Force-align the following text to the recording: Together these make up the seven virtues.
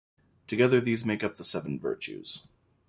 Together 0.47 0.81
these 0.81 1.05
make 1.05 1.23
up 1.23 1.35
the 1.35 1.43
seven 1.43 1.79
virtues. 1.79 2.41